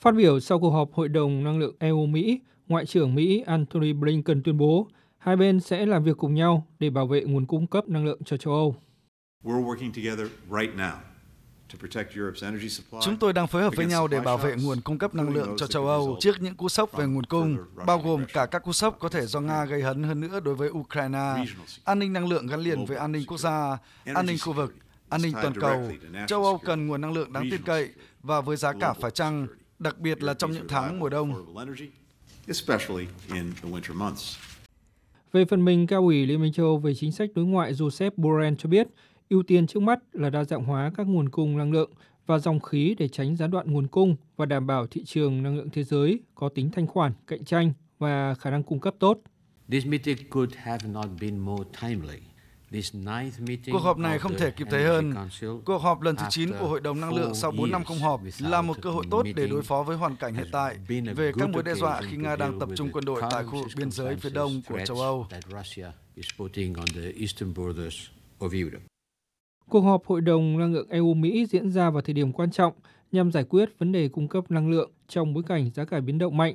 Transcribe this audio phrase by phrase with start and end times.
[0.00, 4.42] Phát biểu sau cuộc họp Hội đồng Năng lượng EU-Mỹ, Ngoại trưởng Mỹ Antony Blinken
[4.42, 4.88] tuyên bố
[5.18, 8.18] hai bên sẽ làm việc cùng nhau để bảo vệ nguồn cung cấp năng lượng
[8.24, 8.76] cho châu Âu.
[13.02, 15.54] Chúng tôi đang phối hợp với nhau để bảo vệ nguồn cung cấp năng lượng
[15.56, 17.56] cho châu Âu trước những cú sốc về nguồn cung,
[17.86, 20.54] bao gồm cả các cú sốc có thể do Nga gây hấn hơn nữa đối
[20.54, 21.44] với Ukraine,
[21.84, 23.78] an ninh năng lượng gắn liền với an ninh quốc gia,
[24.14, 24.74] an ninh khu vực,
[25.08, 25.90] an ninh toàn cầu.
[26.26, 27.88] Châu Âu cần nguồn năng lượng đáng tin cậy
[28.22, 29.46] và với giá cả phải chăng,
[29.80, 31.46] đặc biệt là trong những tháng mùa đông.
[35.32, 38.10] Về phần mình, cao ủy Liên minh châu Âu về chính sách đối ngoại Joseph
[38.16, 38.88] Borrell cho biết,
[39.30, 41.90] ưu tiên trước mắt là đa dạng hóa các nguồn cung năng lượng
[42.26, 45.56] và dòng khí để tránh gián đoạn nguồn cung và đảm bảo thị trường năng
[45.56, 49.18] lượng thế giới có tính thanh khoản, cạnh tranh và khả năng cung cấp tốt.
[49.70, 52.29] This meeting could have not been more timely.
[53.72, 55.14] Cuộc họp này không thể kịp thời hơn.
[55.64, 58.20] Cuộc họp lần thứ 9 của Hội đồng Năng lượng sau 4 năm không họp
[58.38, 60.76] là một cơ hội tốt để đối phó với hoàn cảnh hiện tại
[61.16, 63.68] về các mối đe dọa khi Nga đang tập trung quân đội tại khu vực
[63.76, 65.26] biên giới phía đông của châu Âu.
[69.68, 72.72] Cuộc họp Hội đồng Năng lượng EU-Mỹ diễn ra vào thời điểm quan trọng
[73.12, 76.18] nhằm giải quyết vấn đề cung cấp năng lượng trong bối cảnh giá cả biến
[76.18, 76.54] động mạnh.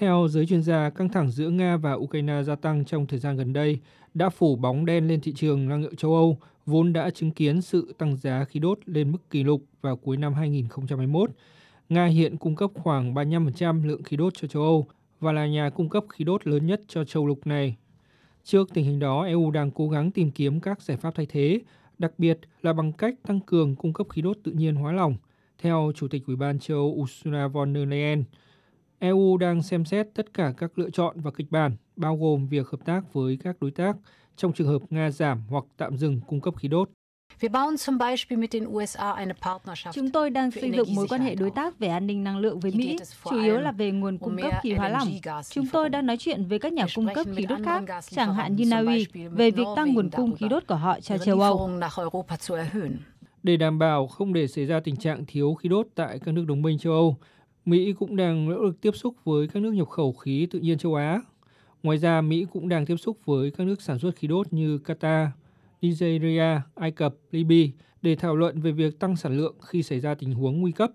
[0.00, 3.36] Theo giới chuyên gia, căng thẳng giữa Nga và Ukraine gia tăng trong thời gian
[3.36, 3.78] gần đây
[4.14, 7.62] đã phủ bóng đen lên thị trường năng lượng châu Âu, vốn đã chứng kiến
[7.62, 11.30] sự tăng giá khí đốt lên mức kỷ lục vào cuối năm 2021.
[11.88, 14.86] Nga hiện cung cấp khoảng 35% lượng khí đốt cho châu Âu
[15.20, 17.76] và là nhà cung cấp khí đốt lớn nhất cho châu lục này.
[18.44, 21.60] Trước tình hình đó, EU đang cố gắng tìm kiếm các giải pháp thay thế,
[21.98, 25.16] đặc biệt là bằng cách tăng cường cung cấp khí đốt tự nhiên hóa lỏng.
[25.58, 28.24] Theo Chủ tịch Ủy ban châu Âu Ursula von der Leyen,
[29.00, 32.68] EU đang xem xét tất cả các lựa chọn và kịch bản, bao gồm việc
[32.68, 33.96] hợp tác với các đối tác
[34.36, 36.90] trong trường hợp Nga giảm hoặc tạm dừng cung cấp khí đốt.
[39.92, 42.60] Chúng tôi đang xây dựng mối quan hệ đối tác về an ninh năng lượng
[42.60, 45.08] với Mỹ, chủ yếu là về nguồn cung cấp khí hóa lỏng.
[45.50, 48.56] Chúng tôi đang nói chuyện với các nhà cung cấp khí đốt khác, chẳng hạn
[48.56, 51.70] như Na Uy, về việc tăng nguồn cung khí đốt của họ cho châu Âu.
[53.42, 56.44] Để đảm bảo không để xảy ra tình trạng thiếu khí đốt tại các nước
[56.48, 57.16] đồng minh châu Âu,
[57.64, 60.78] Mỹ cũng đang nỗ lực tiếp xúc với các nước nhập khẩu khí tự nhiên
[60.78, 61.20] châu Á.
[61.82, 64.78] Ngoài ra, Mỹ cũng đang tiếp xúc với các nước sản xuất khí đốt như
[64.84, 65.28] Qatar,
[65.82, 67.72] Nigeria, Ai Cập, Libya
[68.02, 70.90] để thảo luận về việc tăng sản lượng khi xảy ra tình huống nguy cấp.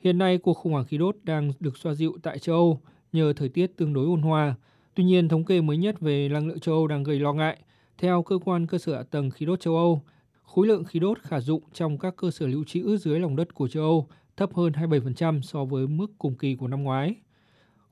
[0.00, 2.80] Hiện nay, cuộc khủng hoảng khí đốt đang được xoa dịu tại châu Âu
[3.12, 4.54] nhờ thời tiết tương đối ôn hòa.
[4.94, 7.58] Tuy nhiên, thống kê mới nhất về năng lượng châu Âu đang gây lo ngại.
[7.98, 10.02] Theo cơ quan cơ sở hạ tầng khí đốt châu Âu,
[10.42, 13.54] khối lượng khí đốt khả dụng trong các cơ sở lưu trữ dưới lòng đất
[13.54, 14.08] của châu Âu
[14.38, 17.14] thấp hơn 27% so với mức cùng kỳ của năm ngoái,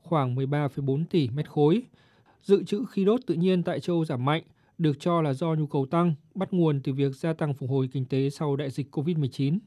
[0.02, 1.82] khoảng 13,4 tỷ mét khối.
[2.42, 4.42] Dự trữ khí đốt tự nhiên tại châu giảm mạnh,
[4.78, 7.88] được cho là do nhu cầu tăng, bắt nguồn từ việc gia tăng phục hồi
[7.92, 9.58] kinh tế sau đại dịch COVID-19.